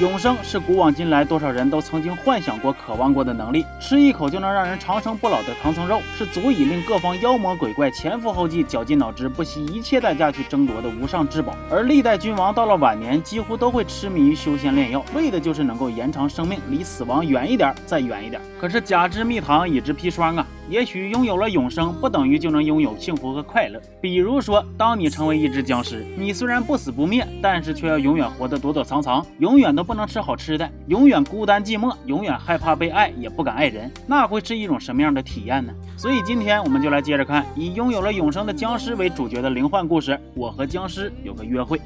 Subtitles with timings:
[0.00, 3.64] 永生是古往今来多少人都曾经幻想过、渴望过的能力。
[3.80, 11.54] 吃一口就能让人长生不老的唐僧肉，是足以令各方妖魔鬼怪前赴后继、绞尽脑汁、不惜一切代价去争夺的无上至宝。
[11.70, 18.42] 而历代君王到了晚年，几乎都会痴迷于修仙炼药，为的就是能够延长生命，离死亡远一点，再远一点。
[18.60, 20.44] 可是假之蜜糖，乙之砒霜啊！
[20.68, 23.80] 也许拥有了永生，不等于就能拥有幸福和快乐。
[24.00, 35.72] 比如说，当你成为一只僵尸，你虽然不死不灭，但是却要永远活得躲躲藏藏，永远都不能吃好吃的，永远孤单寂寞，永远害怕被爱，也不敢爱人，那会是一种什么样的体验呢？
[35.96, 40.18] 所以今天我们就来接着看以拥有了永生的僵尸为主角的灵幻故事。
[40.34, 41.80] 我和僵尸有个约会。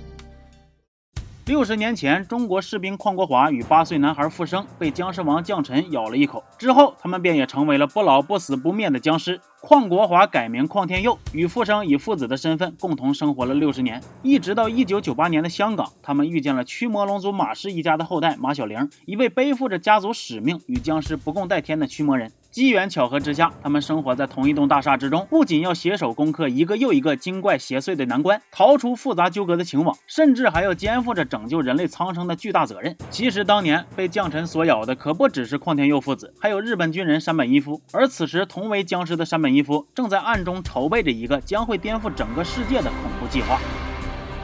[1.48, 9.41] 六十年前，中国士兵邝国华与八岁男孩傅生被僵尸王将臣咬了一口，之后他们便也成为了不老不死不灭的僵尸。
[9.62, 22.30] 邝国华改名邝天佑，与傅生以父子的身份共同生活了六十年，一直到一九九八年的香港，他们遇见了驱魔龙族马氏一家的后代马小玲，一位背负着家族使命与僵尸不共戴天的驱魔人。
[22.51, 32.97] 机缘巧合之下，他们生活在同一栋大厦之中，不仅要携手攻克一个又一个精怪邪祟的难关，逃出复杂纠葛的情网，甚至还要肩负着拯救人类苍生的巨大责任。
[33.11, 37.81] 其实当年被将臣所咬的可不只是邝天佑父子，还有日本军人山本一夫。
[37.93, 43.61] 而此时同为僵尸的山本一夫，正在暗中筹备着一个将会颠覆整个世界的恐怖计划。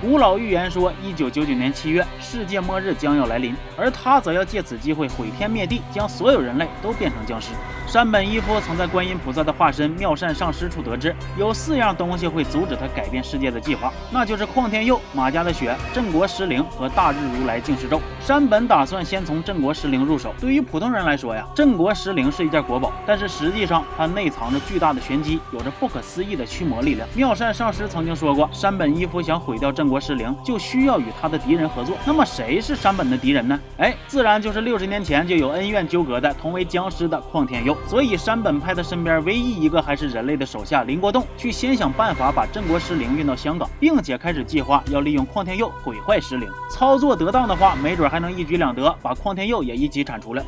[0.04, 7.52] 古老预言说，一九九九年七月，世界末日将要来临，而他则要借此机会毁天灭地，将所有人类都变成僵尸。
[7.86, 17.98] 山本一夫曾在观音菩萨的化身妙善上师处得知，有四样东西会阻止他改变世界的计划，那就是旷天佑、马家的血、镇国石灵和大日如来净世咒。
[18.20, 20.34] 山本打算先从镇国石灵入手。
[20.38, 27.08] 对于普通人来说呀，镇国石灵是一件国宝，但是实际上它内藏着巨大的玄机，有着不可思议的驱魔力量。
[27.14, 31.96] 妙善上师曾经说过，山本一夫想毁掉镇国国石灵，就需要与他的敌人合作。
[32.04, 33.60] 那么谁是山本的敌人呢？
[33.78, 37.76] 哎，自然就是六十年前就有恩怨纠葛的同为僵尸的旷天佑。
[37.86, 46.50] 所以山本派他身边唯一一个还是人类的手下林国栋，去先想办法把镇国石灵运到香港，并且开始计划要利用旷天佑毁坏石灵。
[46.68, 50.44] 操作得当的话，没准还能一举两得，把旷天佑也一起铲除了。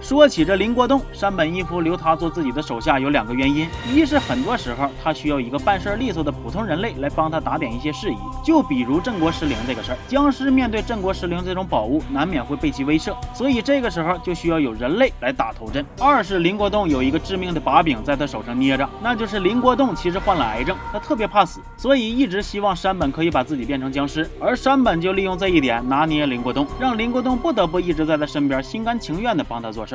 [0.00, 15.84] 说起这林国栋，山本一夫留他做自己的手下有两个原因：一是很多时候他需要一个办事利索的普通人类来帮他打点一些事宜，就比如镇国石灵这个事儿，僵尸面对镇国石灵这种宝物，难免会被其威慑，所以这个时候就需要有人类来打头阵。
[16.00, 29.89] 二是林国栋有一个致命的把柄在他手上捏着，那就是林国栋其实患了癌症，他特别怕死，所以一直希望山本可以把自己变成僵尸，而山本就利用这一点拿捏林国栋，让林国栋不得不一直在他身边，心甘情愿地帮他做事。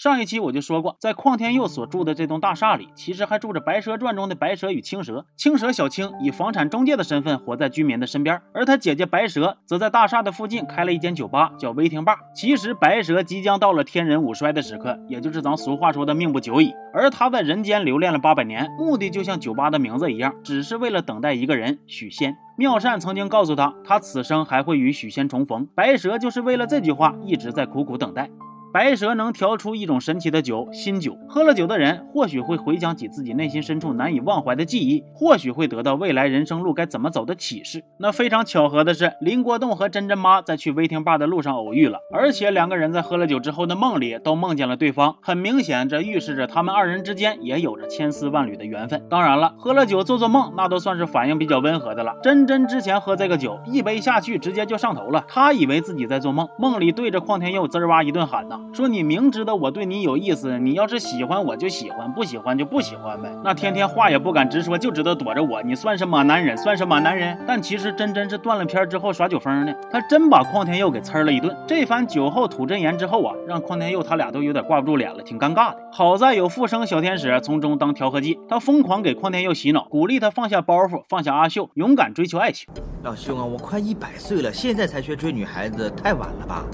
[0.00, 5.26] 上一期我就说过，在邝天佑所住的这栋大厦里，其实还住着《白蛇传》中的白蛇与青蛇。
[5.36, 12.16] 青蛇小青以房产中介的身份活在居民的身边，而他姐姐白蛇则在大厦的附近开了一间酒吧，叫威霆坝。
[12.34, 16.72] 其实白蛇即将到了天人五衰的时刻，也就是咱俗话说的命不久矣。
[16.94, 22.34] 而他在人间留恋了八百年，目的就像酒吧的名字一样，只是为了等待一个人许仙。
[22.56, 25.68] 妙善曾经告诉他，他此生还会与许仙重逢。
[25.74, 28.30] 白蛇就是为了这句话，一直在苦苦等待。
[28.72, 31.18] 白蛇能调出一种神奇的酒——新酒。
[31.28, 37.82] 喝了酒的人，或许会回想起自己内心深处难以忘怀的记忆，或许会得到未来人生路该怎么走的启示。
[37.98, 45.16] 那非常巧合的是，林国栋和珍珍妈在去威霆坝的路上偶遇了，而且两个人在喝了酒之后的梦里都梦见了对方。
[45.20, 49.02] 很明显，这预示着他们二人之间也有着千丝万缕的缘分。
[49.10, 52.14] 当然了，喝了酒做做梦，那都算是反应比较温和的了。
[52.22, 58.59] 珍珍之前喝这个酒，一杯下去直接就上头了，她以为自己在做梦，梦里对着邝天佑滋哇一顿喊呢。
[58.72, 63.30] 说你明知道我对你有意思，你要是喜欢我就喜欢，不喜欢就不喜欢呗。
[63.42, 66.56] 那天天话也不敢直说，就知道躲着我，你算什么男人？
[66.56, 67.36] 算什么男人？
[67.46, 69.74] 但其实真真是断了片之后耍酒疯呢。
[69.90, 71.56] 他真把邝天佑给呲了一顿。
[71.66, 75.76] 这番酒后吐真言之后啊，让邝天佑他俩都有点挂不住脸了，挺尴尬的。
[75.92, 82.68] 好在有复生小天使从中当调和剂，他疯狂给邝天佑洗脑，鼓励他放下包袱，放下阿秀，勇敢追求爱情。
[83.02, 86.64] 老兄啊，我快一百岁了，现在才学追女孩子，太晚了吧？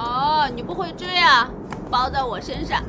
[0.00, 1.46] 哦，你不会追啊？
[1.90, 2.82] 包在我身上。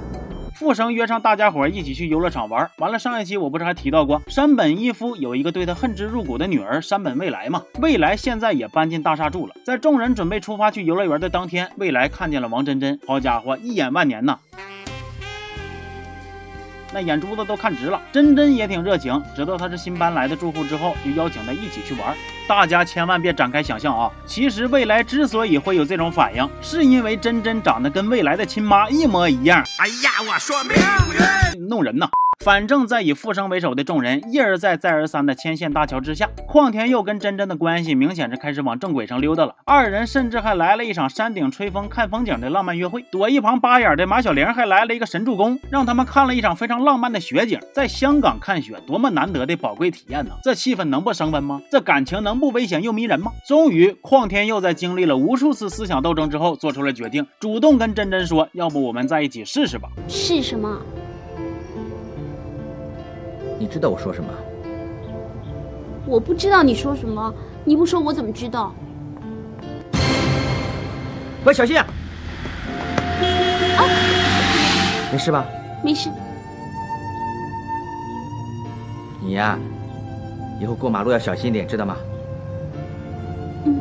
[0.53, 2.69] 富生约上大家伙一起去游乐场玩。
[2.77, 7.61] 完了，上一期我不是还提到过，山本一夫有一个对他恨之入骨的女儿山本未来吗？
[7.81, 9.55] 未来现在也搬进大厦住了。
[9.65, 12.97] 在众人准备出发去游乐园的当天，未来看见了王真真。
[13.05, 14.37] 好家伙，一眼万年呐！
[16.93, 18.01] 那眼珠子都看直了。
[18.11, 22.15] 真真也挺热情，知道他是新搬来的住户之后，就邀请他一起去玩。
[22.47, 24.11] 大家千万别展开想象啊！
[24.25, 29.63] 其实未来之所以会有这种反应，是因为真真长得跟未来的亲妈一模一样。
[29.79, 32.09] 哎呀，我说命运弄人呐！
[32.43, 39.53] 反正，在以复生为首的众人一而再、再而三的牵线搭桥之下，邝天佑跟真真的关系明显是开始往正轨上溜达了。
[39.63, 43.05] 二人甚至还来了一场山顶吹风看风景的浪漫约会。
[43.11, 47.59] 躲一旁扒眼的马小玲还来了一个神助攻，让他们看了一场非常浪漫的雪景。
[47.71, 50.31] 在香港看雪，多么难得的宝贵体验呢？
[50.41, 51.61] 这气氛能不升温吗？
[51.69, 53.31] 这感情能不危险又迷人吗？
[53.47, 60.81] 终于，邝天佑在经历了无数次思想斗争之后，做出了决定，主动跟真真说：“要不我们在一起试试吧？”试什么？
[63.61, 64.33] 你知道我说什么？
[66.07, 67.31] 我不知道你说什么，
[67.63, 68.73] 你不说我怎么知道？
[71.45, 71.85] 喂，小心啊！
[73.77, 73.85] 啊，
[75.11, 75.45] 没事吧？
[75.83, 76.09] 没事。
[79.21, 79.59] 你呀，
[80.59, 81.95] 以后过马路要小心点，知道吗？
[83.65, 83.79] 嗯。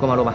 [0.00, 0.34] 过马路吧。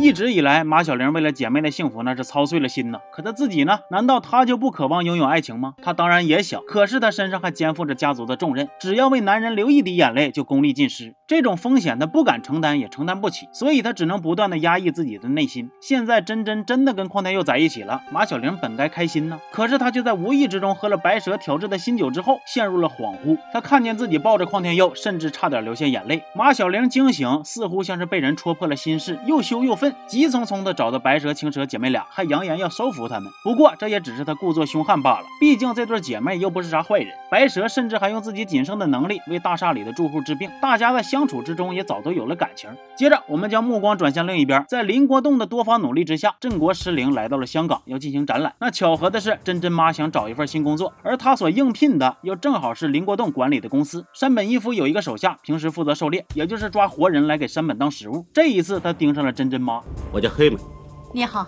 [0.00, 2.98] 一直以来，马小玲为了姐妹的幸福，那是操碎了心呢。
[3.12, 3.80] 可她自己呢？
[3.90, 5.74] 难道她就不渴望拥有爱情吗？
[5.82, 11.14] 她当然也想，可是她身上还肩负着家族的重任，只要为男人流一滴眼泪，就功力尽失。
[11.26, 15.68] 这种风险她不敢承担，也承担不起，所以她只能不断的压抑自己的内心。
[15.82, 19.38] 现在真真真的跟邝天佑在一起了，马小玲本该开心呢。
[19.52, 23.36] 可是她却在无意之中喝了白蛇调制的新酒之后，陷入了恍惚。
[23.52, 26.22] 她看见自己抱着邝天佑，甚至差点流下眼泪。
[26.34, 29.89] 马小玲惊醒，似乎像是被人戳破了心事，又羞又愤。
[30.06, 33.30] 急匆匆地找到白蛇、青蛇姐妹俩，还扬言要收服他们。
[33.42, 37.12] 不过这也只是他故作凶悍罢了，毕竟这对姐妹又不是啥坏人。
[37.30, 42.68] 白蛇甚至还用自己仅剩的能力为大厦里的住户治病，大家在相处之中也早都有了感情。
[42.96, 48.54] 接着，我们将目光转向另一边，在林国栋的多方努力之下，镇国石灵来到了香港，要进行展览。
[48.58, 54.04] 那巧合的是，真真妈想找一份新工作，而她所应聘的又正好是林国栋管理的公司。
[54.12, 58.26] 山本一夫有一个手下，平时负责狩猎，也就是抓活人来给山本当食物。
[58.32, 59.79] 这一次，他盯上了真真妈。
[60.12, 60.60] 我叫黑门，
[61.12, 61.46] 你好，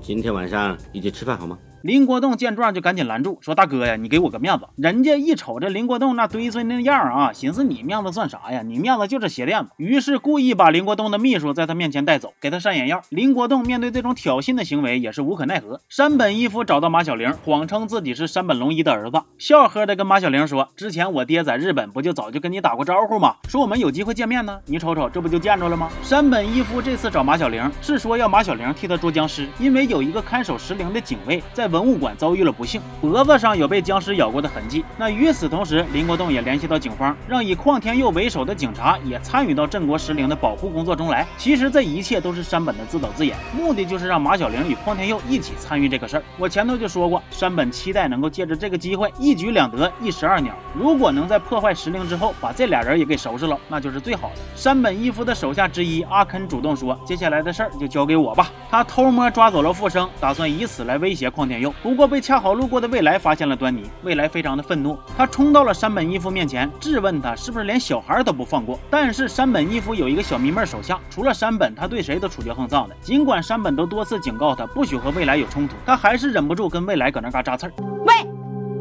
[0.00, 1.58] 今天晚上一起吃饭好吗？
[1.86, 8.60] 林国栋见状就赶紧拦住，说：“大哥呀，你给我个面子。”人家一瞅这林国栋那堆孙那样啊，寻思你面子算啥呀？
[8.62, 9.70] 你面子就是鞋垫子。
[9.76, 13.00] 于是故意把林国栋的秘书在他面前带走，给他上眼药。
[13.10, 15.80] 林国栋面对这种挑衅的行为也是无可奈何。
[15.88, 23.36] 山本一夫找到马小玲，谎称自己是山本龙一的儿子，笑呵的跟马小玲说：“之前我爹在日本不就早就跟你打过招呼吗？
[23.48, 24.58] 说我们有机会见面呢。
[24.66, 32.50] 你瞅瞅，这不就见着了吗？”山本一夫这次找马小玲是说要马小玲替他捉僵尸，因为有一个看守石陵的警卫在文物馆遭遇了。
[32.50, 34.82] 不幸，脖子上有被僵尸咬过的痕迹。
[34.96, 41.26] 那与此同时，林国栋也联系到警方，让以邝天佑为首的警察也参与到镇国石陵的保护工作中来。
[41.36, 46.22] 其实这一切都是山本的自导自演，目的就是让马小玲与邝天佑一起参与这个事儿。
[46.38, 50.54] 我前头就说过，山本期待能够借着这个机会一举两得，一石二鸟。
[50.72, 54.36] 如果能在破坏石陵之后把这俩人也给收拾了，那就是最好的。
[54.54, 61.72] 山本一夫的手下之一阿肯主动说：“接下来的事儿就交给我吧。”他偷摸抓走了复生，打算以此来威胁邝天佑。
[61.84, 62.56] 不过被恰好。
[62.56, 68.80] 路过的未来发现了端倪，未来非常的愤怒，他冲到了山本一夫面前，质问他是不是连小孩都不放过。
[68.88, 72.96] 但是山本一夫有一个小迷妹手下，除了山本，他对谁都处决横丧的。
[73.02, 77.72] 尽管山本都多次警告他不许和未来有冲突，他还是忍不住跟未来搁那嘎扎刺儿。
[78.06, 78.14] 喂，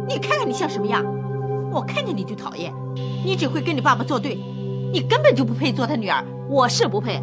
[0.08, 1.04] 你看看你像什么样？
[1.70, 2.74] 我看见你就讨厌，
[3.26, 4.36] 你只会跟你爸爸作对，
[4.94, 6.24] 你根本就不配做他女儿。
[6.50, 7.22] 我是不配，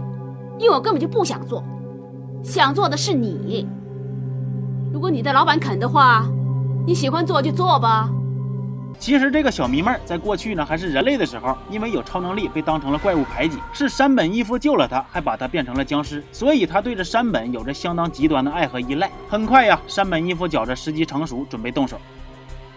[0.59, 1.65] 因为我根本就不想做，
[2.43, 3.67] 想做的是你。
[4.93, 6.27] 如果你的老板肯的话，
[6.87, 8.11] 你喜欢做就做吧。
[8.99, 13.57] 其实这个小迷妹儿在过去呢，还是人类的时候，因为有超能力被当成了怪物排挤。
[13.73, 19.11] 是山本一夫救了她，还把她变成了僵尸，所以她对着山本有着相当极端的爱和依赖。
[19.31, 21.99] 很快呀，山本一夫觉着时机成熟，准备动手。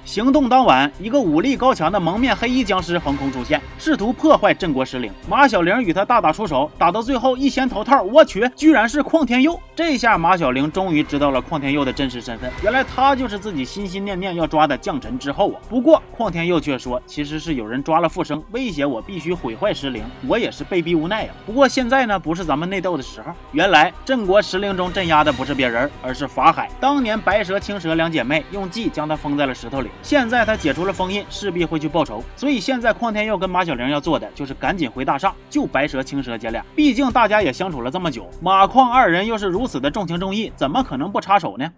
[0.06, 5.12] 行动当晚，一个武力高强的蒙面黑衣僵尸横空出现，试图破坏镇国石陵。
[5.28, 9.60] 马小玲与他大打出手，打到最后一掀头套，我去，居然是邝天佑！
[9.76, 15.60] 这下马小玲终于知道了邝天佑的真实身份，原来他就是自己心心念念要抓的将臣之后啊！
[15.68, 21.32] 不过邝天佑却说，其实是有人抓了复生，威胁我必须毁坏石陵，我也是被逼无奈呀。
[21.48, 23.34] 不过现在呢，不是咱们内斗的时候。
[23.54, 26.70] 原来镇国石灵中镇压的不是别人，而是法海。
[26.80, 29.90] 当年白蛇、青蛇两姐妹用计将他封在了石头里。
[30.02, 36.64] 现在他解除了封印，势必会去报仇，所以现在邝天佑跟马小玲要做的就是赶紧回大厦救白蛇、青蛇姐俩。
[36.76, 41.72] 毕竟大家也相处了这么久，马矿二人又是如此的重情重义，怎么可能不插手呢？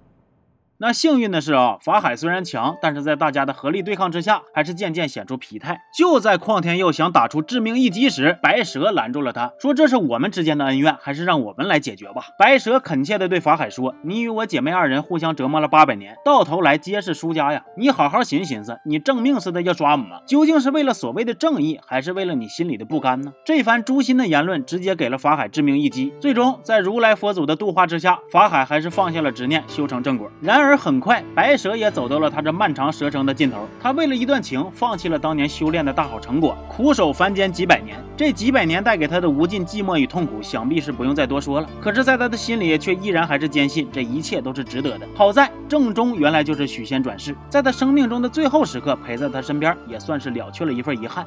[0.80, 5.82] 那幸运的是啊，法海虽然强，但是在大家的合力对抗之下，还是渐渐显出疲态。
[5.98, 17.64] 就在邝天佑想打出致命一击时，白蛇拦住了他，说：“这是我们之间的恩怨，还是让我们来解决吧。”白蛇恳切地对法海说：“你与我姐妹二人互相折磨了八百年，到头来皆是输家呀！
[17.76, 26.14] 你好好寻寻思，你正命似的要抓我们，究竟是为了所谓的正义，还是为了你心里的不甘呢？”这番诛心的言论，直接给了法海致命一击。
[26.20, 30.30] 最终，在如来佛祖的度化之下，法海还是放下了执念，修成正果。
[30.40, 33.68] 然而而很快，白蛇也走到了他这漫长蛇生的尽头。
[33.82, 37.98] 他为了一段情，放弃了当年修炼的大好成果，苦守凡间几百年。
[38.18, 41.70] 这几百年带给他的无尽寂寞与痛苦，想必是不用再多说了。
[41.80, 45.08] 可是，在他的心里，却依然还是坚信这一切都是值得的。
[45.16, 51.26] 好在正中原来就是许仙转世，在他生命中的最后时刻陪在他身边，也算是了却了一份遗憾。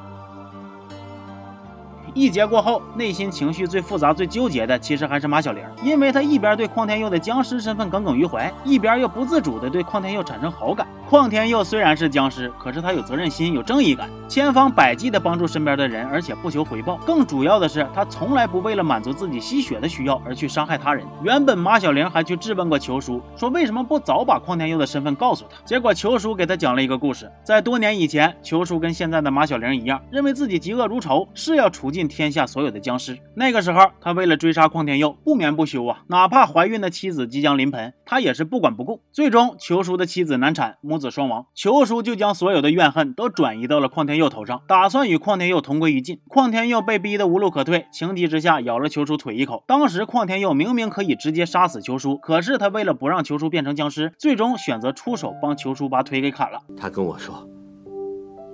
[2.13, 10.85] 一劫过后，内心情绪最复杂、最纠结的，其实还是马小玲，因为她一边对邝天佑的僵尸身份耿耿于怀，一边又不自主地对邝天佑产生好感。
[11.09, 16.97] 邝天佑虽然是僵尸，可是他有责任心、有正义感，千方百计地帮助身边的人，而且不求回报。
[17.05, 21.05] 更主要的是，他从来不为了满足自己吸血的需要而去伤害他人。
[21.21, 25.61] 原本马小玲还去质问过裘叔，说为什么不早把邝天佑的身份告诉他？
[25.65, 32.11] 结果裘叔给他讲了一个故事，在多年以前，裘叔跟现在的马小玲一样，认为自己嫉恶如仇，是要除尽尽。
[32.11, 33.17] 天下所有的僵尸。
[33.35, 36.03] 那个时候，他为了追杀邝天佑，不眠不休啊！
[36.07, 39.01] 哪怕怀孕的妻子即将临盆，他也是不管不顾。
[39.13, 41.45] 最终，裘叔的妻子难产，母子双亡。
[41.55, 46.19] 裘叔就将所有的怨恨都转移到了邝天佑头上，打算与邝天佑同归于尽。
[46.27, 49.63] 邝天佑被逼得无路可退，情急之下咬了裘叔腿一口。
[49.65, 56.59] 当时，邝天佑明明可以直接杀死裘叔，可是他为了不让裘叔变成僵尸，最终选择出手帮裘叔把腿给砍了。
[56.75, 57.47] 他跟我说，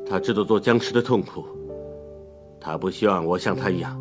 [0.07, 1.43] 他知道做僵尸的痛苦。
[2.59, 3.97] 他不希望我像他一样。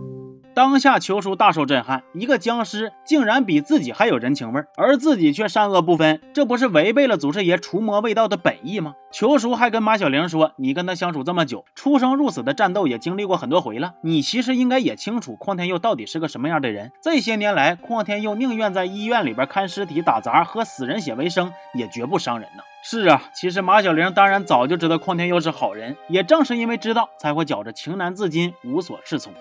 [0.54, 8.94] 当下，裘叔大受震撼，一个僵尸竟然比自己还有人情味儿，而自己却善恶不分，这不是违背了祖师爷除魔卫道的本意吗？
[9.12, 16.90] 裘叔还跟马小玲说：“你跟他相处这么久，出生入死的战斗也经历过很多回了，你其实应该也清楚邝天佑到底是个什么样的人。
[17.02, 29.32] 这些年来，邝天佑宁愿在医院里边看尸体、打杂、喝死人血为生，也绝不伤人呢。”是啊，其实马小玲当然早就知道邝天佑是好人，也正是因为知道，才会觉着情难自禁，无所适从。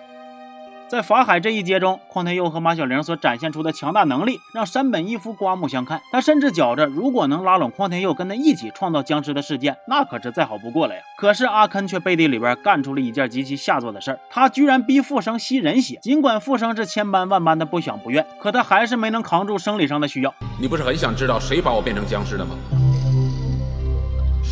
[0.87, 6.01] 在法海这一劫中，邝天佑和马小玲所展现出的强大能力，让山本一夫刮目相看。
[6.11, 11.01] 他甚至觉着，如果能拉拢邝天佑跟他一起创造僵尸的事件，那可是再好不过了呀。
[11.15, 15.99] 可是阿坑却背地里边干出了一件极其下作的事儿，他居然逼复生吸人血。
[16.01, 20.33] 尽管复生是千般万般的不想不愿，可他还是没能扛住生理上的需要。
[20.59, 22.55] 你不是很想知道谁把我变成僵尸的吗？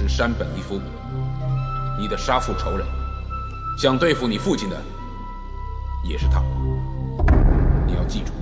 [0.08, 0.82] 是山本一夫，
[1.98, 2.86] 你的杀父仇人，
[3.78, 4.76] 想对付你父亲的。
[6.04, 6.42] 也是他，
[7.88, 8.34] 你要记住。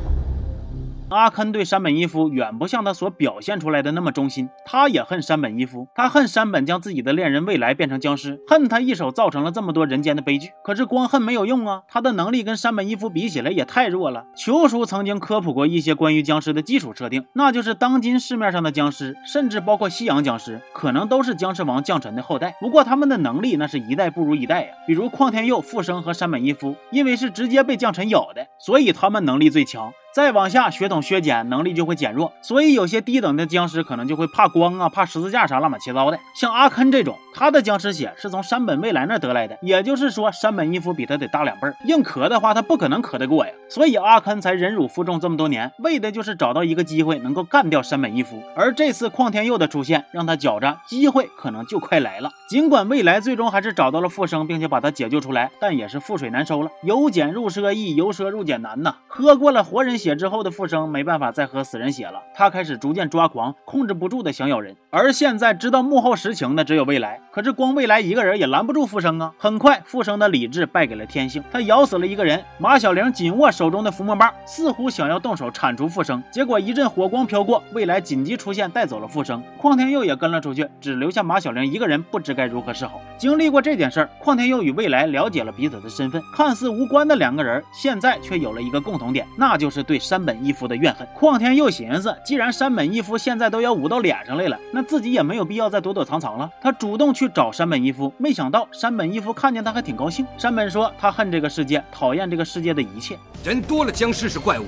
[1.11, 10.51] 阿坑对山本一夫远不像他所表现出来的那么忠心，他也恨山本一夫，他恨山本将自己的恋人未来变成僵尸，恨他一手造成了这么多人间的悲剧。
[10.63, 14.25] 可是光恨没有用啊，他的能力跟山本一夫比起来也太弱了。
[14.37, 22.55] 球叔曾经科普过一些关于僵尸的基础设定，那就是当今市面上的僵尸，甚至包括西洋僵尸，可能都是僵尸王降臣的后代。
[22.61, 24.69] 不过他们的能力那是一代不如一代呀。
[24.87, 29.91] 比如邝天佑复生和山本一夫，因为是直接被降臣咬的，所以他们能力最强。
[30.13, 36.19] 再往下，血统削减，能力就会减弱，所以有些低等的僵尸可能就会怕光啊，怕十字架啥乱七八糟的。
[36.35, 43.53] 像阿坑这种，他的僵尸血是从山本未来那得来的，也就是说，山本一夫比他得大两倍，硬磕的话，他不可能磕得过呀。
[43.69, 48.43] 所以阿坑才忍辱负重这么多年，为的就是找到一个机会能够干掉山本一夫。
[48.53, 52.29] 而这次邝天佑的出现，让他觉着机会可能就快来了。
[52.49, 56.69] 尽管未来最终还是找到了复生，并且把他解救出来，但也是覆水难收了。
[56.83, 58.95] 由俭入奢易，由奢入俭难呐。
[59.07, 60.00] 喝过了活人。
[60.01, 64.75] 血之后的复生没办法再喝死人血了，他开始逐渐抓狂，控制不住的想咬人。
[64.89, 69.31] 而现在知道幕后实情的只有未来，可是光未来一个人也拦不住复生啊！
[69.37, 72.43] 很快，复生的理智败给了天性，他咬死了一个人。
[72.57, 79.41] 马小玲紧握手中的伏魔棒，似乎想要动手铲除复生，结果一阵火光飘过，未来紧急出现带走了复生。
[79.61, 82.99] 邝天佑也跟了出去，只留下马小玲一个人，不知该如何是好。
[83.17, 91.05] 经历过这件事儿，邝天佑与未来了解了彼此的身份，看似无关的两个人，现在却有了一个共同点，那就是对山本一夫的怨恨。
[91.13, 96.49] 邝天佑寻思，既然山本一夫现在都要捂到脸上来了，那自己也没有必要再躲躲藏藏了。
[96.61, 100.25] 他主动去找山本一夫，没想到山本一夫看见他还挺高兴。
[100.37, 103.19] 山本说，他恨这个世界，讨厌这个世界的一切。
[103.43, 104.63] 人多了，僵尸是怪物；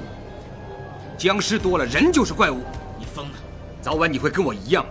[1.18, 2.60] 僵尸多了，人就是怪物。
[3.00, 3.36] 你疯了，
[3.80, 4.86] 早晚你会跟我一样。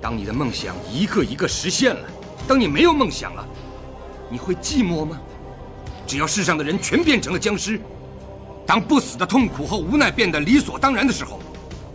[0.00, 2.08] 当你的梦想一个一个实现了。
[2.48, 3.46] 当你没有梦想了，
[4.30, 5.20] 你会寂寞吗？
[6.06, 7.78] 只要世上的人全变成了僵尸，
[8.66, 11.38] 当不死的痛苦和无奈变得理所当然的时候，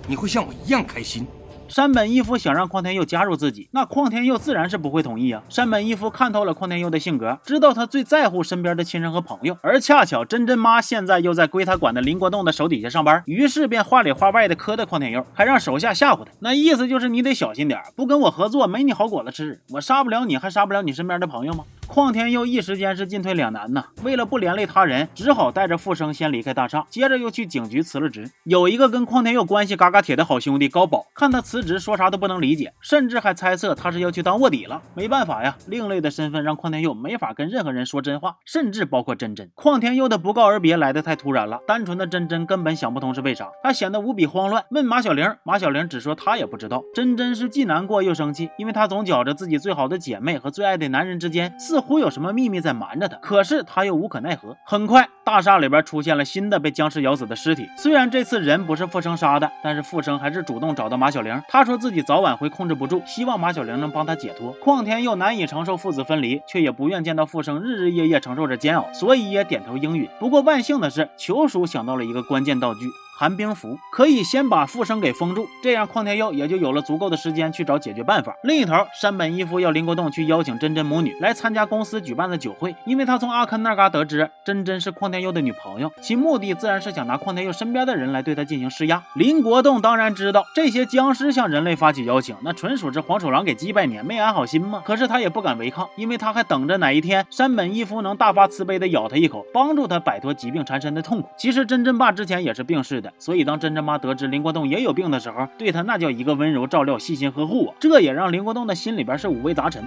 [0.08, 1.26] 你会像我一样开心。
[1.68, 5.44] 山本一夫想让匡天佑加入自己，那匡天佑自然是不会同意啊。
[5.50, 19.62] 山本一夫看透了匡天佑的性格，知道他最在乎身边的亲人和朋友，而恰巧真真妈现在又在归他管的林国栋的手底下上班，于是便话里话外的磕的匡天佑，还让手下吓唬他，那意思就是你得小心点，不跟我合作，没你好果子吃。
[19.70, 21.66] 我杀不了你，还杀不了你身边的朋友吗？
[21.90, 28.30] 匡天佑一时间是进退两难呐，为了不连累他人，只好带着富生先离开大厦，接着又去警局辞了职。
[28.44, 34.80] 有一个跟匡天佑关系嘎嘎铁的好兄弟高宝，看他辞职，说啥都不能理解，甚至还猜测他是要去当卧底了。
[34.94, 39.50] 没办法呀，另类的身份让匡天佑没法跟任何人说真话，甚至包括真真。
[39.56, 44.64] 匡天佑的不告而别来的太突然了，单纯的真真根本想不通是为啥，他显得无比慌乱。
[44.70, 46.84] 问马小玲，马小玲只说她也不知道。
[46.94, 52.60] 真真是既难过又生气，因为她总觉着自己最好的姐妹和最爱的男人之间似似乎有什么秘密。
[52.60, 54.58] 在瞒着他，可是他又无可奈何。
[54.66, 57.70] 很快，大厦里边出现了新的被僵尸咬死的尸体。
[57.78, 61.42] 虽然这次人不是富生杀的，但是富生还是主动找到马小玲。
[61.48, 64.52] 他说自己早晚会控制不住，希望马小玲能帮他解脱。
[64.62, 70.10] 况天又难以承受父子分离，却也不愿见到富生日日夜夜承受着煎熬，所以也点头应允。
[70.20, 72.82] 不过万幸的是，球叔想到了一个关键道具。
[73.20, 78.34] 寒冰符可以先把富生给封住，这样邝天佑也就有了足够的时间去找解决办法。
[78.44, 89.04] 另一头，山本一夫要林国栋去邀请真真母女来参加公司举办的酒会，因为他从阿坑那嘎得知真真是邝天佑的女朋友，其目的自然是想拿邝天佑身边的人来对他进行施压。
[89.16, 94.82] 林国栋当然知道这些僵尸向人类发起邀请，那纯属是黄鼠狼给鸡拜年，没安好心嘛。
[94.86, 101.28] 可是他也不敢违抗，因为他还等着哪一天山本一夫能大发慈悲的咬他一口，帮助他摆脱疾病缠身的痛苦。
[101.38, 103.80] 其实真真爸之前也是病逝的，所以当真真。
[103.80, 107.76] 妈得知林国栋也有病的时候，对他那叫一个温柔照料、细心呵护啊！
[107.80, 109.82] 这也让林国栋的心里边是五味杂陈。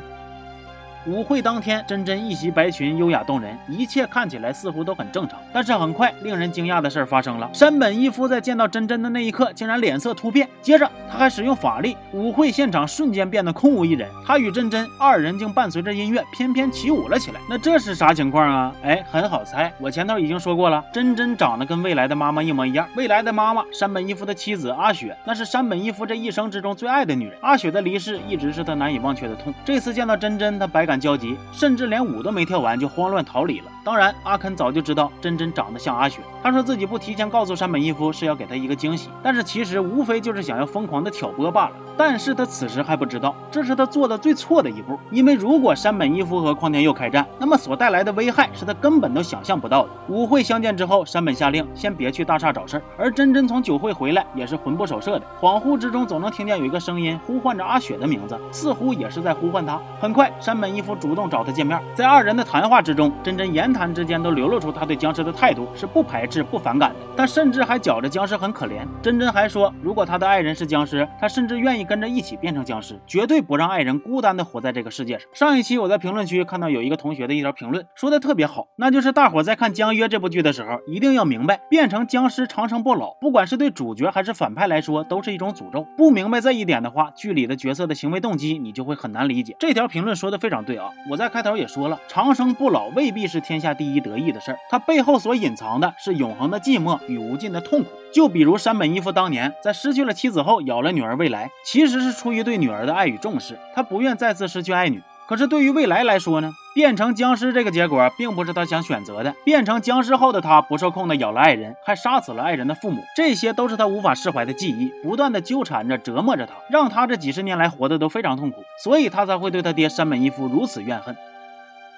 [1.05, 5.37] 舞会当天，真真一袭白裙，优雅动人，一切看起来似乎都很正常。
[5.53, 7.51] 但是很快，令人惊讶的事儿发生了。
[7.53, 14.09] 山本一夫在见到真真的那一刻，竟然脸色突变，接着他还使用法力，舞会现场瞬间变得空无一人。
[14.25, 17.41] 他与真真二人竟伴随着音乐翩翩起舞了起来。
[17.51, 18.73] 那这是啥情况啊？
[18.85, 22.87] 哎，很好猜，我前头已经说过了，真真长得跟未来的妈妈一模一样。
[22.95, 27.37] 未来的妈妈，山本一夫的妻子阿雪，那是山本一夫这一生之中最爱的女人。
[27.41, 29.53] 阿雪的离世一直是他难以忘却的痛。
[29.65, 30.92] 这次见到真真，他百感。
[30.99, 33.67] 焦急，甚至连舞都没跳完就慌乱逃离了。
[33.85, 36.21] 当然，阿肯早就知道真真长得像阿雪。
[36.43, 41.73] 他说自己不提前告诉山本一夫是要给他一个惊喜，但是其实无非就是想要疯狂的挑拨罢了。
[41.97, 44.99] 但是他此时还不知道，这是他做的最错的一步。
[45.11, 49.91] 因为如果山本一夫和匡天佑开战，那么所带来的危害是他根本都想象不到的。
[50.09, 59.79] 舞会相见之后，山本下令先别去大厦找事儿，而真真从酒会回来也是魂不守舍的，恍惚之中总能听见有一个声音呼唤着阿雪的名字，似乎也是在呼唤他。
[60.01, 66.97] 很快，山本一夫主动找他见面，在二人的谈话之中，真真言谈之间都流露出他对僵尸的态度是不排斥、不反感的。
[67.17, 68.87] 他甚至还觉着僵尸很可怜。
[69.01, 75.29] 真真还说，如果他的爱人是僵尸，他甚至愿意跟着一起变成僵尸，绝对不让爱人孤单的活在这个世界上。
[75.33, 85.87] 上一期我在评论区看到有一个同学的一条评论，说的特别好，那就是大伙在看《江约》这部剧的时候，一定要明白，变成僵尸长生不老，不管是对主角还是反派来说，都是一种诅咒。
[85.97, 89.55] 不明白这一点的话，剧里的角色的行为动机你就会很难理解。
[89.59, 90.72] 这条评论说的非常对
[91.09, 97.91] 我在开头也说了，长生不老未必是天下第一得意的事儿，它背后所隐藏的是永恒的寂寞与无尽的痛苦。
[98.13, 105.03] 就比如山本一夫当年在失去了妻子后咬了女儿未来，其实是出于对女儿的爱与重视，他不愿再次失去爱女。
[105.27, 109.35] 可是对于未来来说呢，变成僵尸这个结果并不是他想选择的。
[109.45, 121.17] 变成僵尸后的他不受控的咬了爱人，还杀死了爱人的父母，这些都是他无法释怀的记忆，不断的纠缠着、折磨着他，让他这几十年来活得都非常痛苦，所以他才会对他爹山本一夫如此怨恨。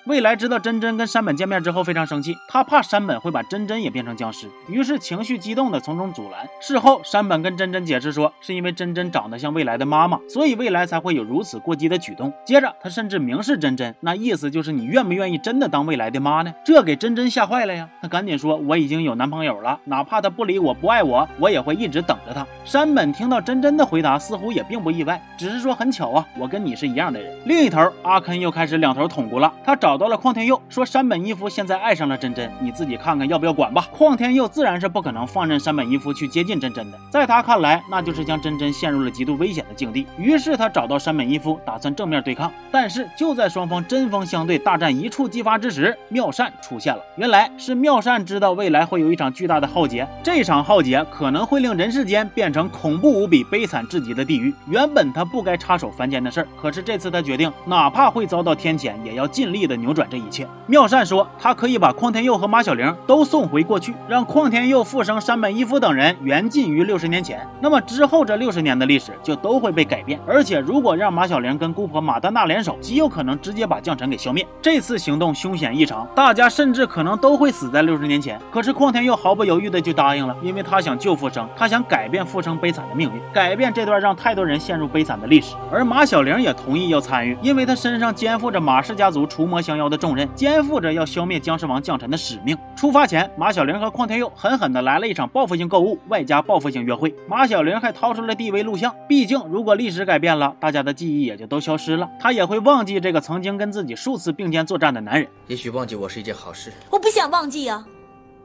[0.07, 6.47] 未来知道真真跟山本见面之后非常生气，他怕山本会把真真也变成僵尸，于是情绪激动的从中阻拦。
[6.61, 12.31] 事后山本跟真真解释说，是因为真真长得像未来的妈妈，所以未来才会有如此过激的举动。
[12.45, 16.53] 接着他甚至明示真真，那意思就是你愿不愿意真的当未来的妈呢？
[16.63, 17.89] 这给真真吓坏了呀！
[18.03, 22.47] 他赶紧说我已经有男朋友了，哪怕他不理我不爱我，我也会一直等着他。
[22.63, 27.35] 山本听到真真的回答，似乎也并不意外，只是说很巧啊，我跟你是一样的人。
[27.47, 29.94] 另一头阿肯又开始两头捅咕了，他找。
[29.95, 33.87] 找到了匡天佑，说山本一夫现在爱上了真真，你自己看看要不要管吧。
[33.93, 40.05] 匡天佑自然是不可能放任山本一夫去接近真真的，在他看来，那就是将真真陷入了极度危险的境地。
[40.19, 42.51] 于是他找到山本一夫，打算正面对抗。
[42.73, 47.01] 但是就在双方针锋相对、大战一触即发之时，妙善出现了。
[47.15, 54.53] 原来是妙善知道未来会有一场巨大的浩劫，这场浩劫可能会令人世间变成恐怖无比、悲惨至极的地狱。
[54.67, 59.84] 原本他不该插手凡间的事儿，可是这次他决定，哪怕会遭到天谴，也要尽力的。
[59.85, 60.49] 扭转这一切。
[60.67, 67.47] 妙善说，他可以把匡天佑和马小玲都送回过去，让匡天佑复生山本一夫等人缘尽于六十年前。
[67.61, 70.19] 那么之后这六十年的历史就都会被改变。
[70.27, 74.47] 而且如果让马小玲跟姑婆马丹娜联手，极有可能直接把将臣给消灭。
[74.63, 78.41] 这次行动凶险异常，大家甚至可能都会死在六十年前。
[78.51, 85.55] 可是匡天佑毫不犹豫的就答应了，因为他想救复生，他想改变复生悲惨的命运，改变这段让太多人陷入悲惨的历史。
[85.71, 92.57] 而马小玲也同意要参与，因为他身上肩负着马氏家族除魔降妖的重任，肩负着要消灭僵尸王将臣的使命。
[92.77, 97.15] 出发前，马小玲和邝天佑狠狠的来了一场报复性购物，外加报复性约会。
[97.29, 105.29] 马小玲还掏出了 DV 录像，毕竟如果历史改变了，大家的记忆也就都消失了，她也会忘记这个曾经跟自己数次并肩作战的男人。
[105.47, 106.73] 也许忘记我是一件好事。
[106.91, 107.85] 我不想忘记啊。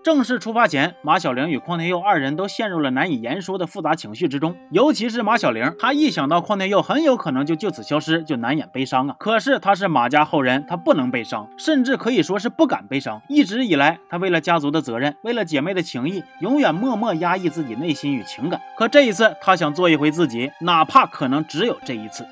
[0.10, 4.56] 正式出发前，马小玲与匡天佑二人都陷入了难以言说的复杂情绪之中。
[4.72, 9.15] 尤其是马小玲，她一想到匡天佑很有可能就就此消失，就难掩悲伤啊。
[9.19, 13.22] 可是她是马家后人，她不能悲伤，甚至可以说是不敢悲伤。
[13.30, 18.60] 一直以来，她为了家族的责任，为了姐妹的情谊，永远默默压抑自己内心与情感。
[18.76, 22.26] 可这一次，她想做一回自己，哪怕可能只有这一次。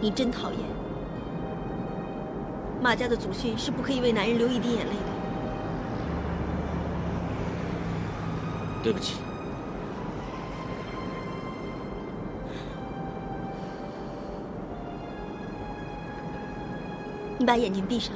[0.00, 0.60] 你真讨厌。
[2.80, 5.15] 马家的祖训是不可以为男人流一滴眼泪的。
[8.86, 9.16] 对不起，
[17.36, 18.14] 你把眼睛闭上。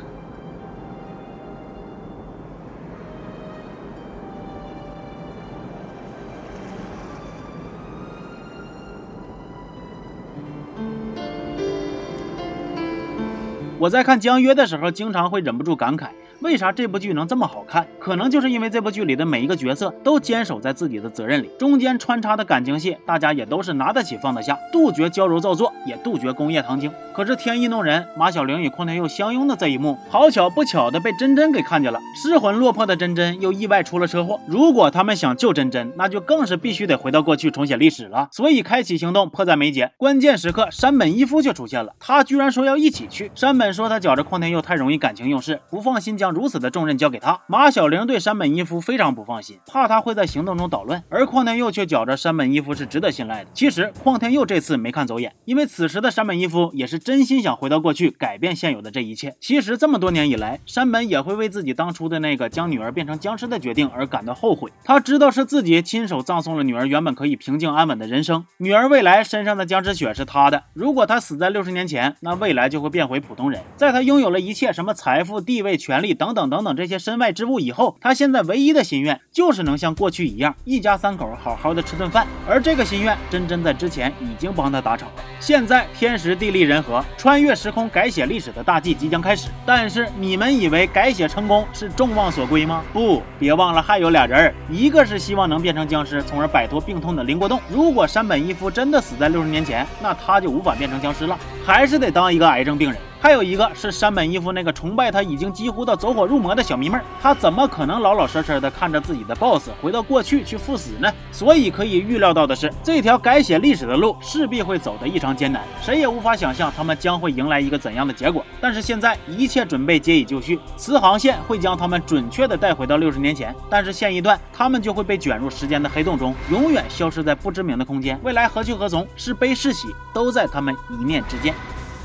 [13.81, 16.11] 我在看《江约》的时候，经常会忍不住感慨。
[16.41, 17.87] 为啥这部剧能这么好看？
[17.99, 26.91] 可能就是因为这部剧里的每一个角色都坚守在自己的责任里，中间穿插的感情戏，大家也都是拿得起放得下，杜绝娇柔造作，也杜绝工业糖精。
[27.13, 32.01] 可是天意弄人，马小玲与邝天佑相拥的这一幕，好巧不巧的被真真给看见了。
[32.17, 34.41] 失魂落魄的真真又意外出了车祸。
[34.47, 38.29] 如果他们想救真真，那就更是必须得回到过去重写历史了。
[38.33, 39.93] 所以开启行动迫在眉睫。
[39.99, 43.31] 关键时刻，山本一夫却出现了，他居然说要一起去。
[43.35, 51.03] 山本说他觉着邝天佑太容易感情用事，不放心将如此的重任交给他，马小玲对山本一夫非常不放心，怕他会在行动中捣乱。
[51.09, 53.51] 而匡天佑却觉着山本一夫是值得信赖的。
[53.53, 59.35] 其实匡天佑这次没看走眼，因为此时的山本一夫也是真心想回到过去，改变现有的这一切。
[59.41, 64.71] 其实这么多年以来，山本也会为自己当初的那个将女儿变成僵尸的决定而感到后悔。
[64.85, 70.65] 他知道是自己亲手葬送了女儿原本可以平静安稳的人生，女儿未来身上的僵尸血是他的。
[70.73, 73.61] 如果他死在六十年前，那未来就会变回普通人。
[73.77, 76.51] 在他拥有了一切什么财富、地位、权利等等。
[76.51, 82.27] 等等这些身外之物以后，他现在唯一的心愿就是能像过去一样，一家三口好好的吃顿饭。
[82.47, 85.15] 而这个心愿，真真在之前已经帮他达成了。
[85.39, 89.49] 现在天时地利人和，穿越时空改写历史的大计即将开始。
[89.65, 92.83] 但是你们以为改写成功是众望所归吗？
[92.93, 97.61] 不，别忘了还有俩人，一个是希望能变成僵尸，从而摆脱病痛的林国栋。
[97.71, 102.99] 如果山本一夫真的死在六十年前，那他就无法变成僵尸了，还是得当一个癌症病人。
[103.23, 111.13] 还有一个是山本一夫那个崇拜他已经几乎到走火入魔的小迷妹，他怎么可能老老实实的看着自己的 boss 回到过去去赴死呢？
[111.31, 118.43] 所以可以预料到的是，这条改写历史的路势必会走得异常艰难，谁也无法想象他们将会迎来一个怎样的结果。
[118.59, 128.19] 但是现在一切准备皆已就绪，磁航线会将他们准确的带回到六十年前，但是线一段，他们就会被卷入时间的黑洞中，永远消失在不知名的空间。
[128.23, 131.55] 未来何去何从，是悲是喜，都在他们一念之间。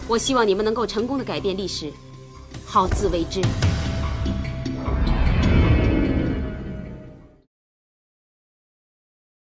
[0.08, 1.92] 我希望你们能够成功的改变历史，
[2.66, 3.42] 好自为之。